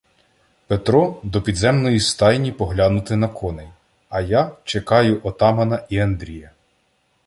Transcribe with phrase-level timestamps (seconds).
[0.67, 3.67] Петро— до підземної стайні поглянути на коней,
[4.09, 6.51] а я чекаю отамана і Андрія.